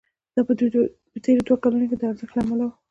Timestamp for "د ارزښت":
1.97-2.33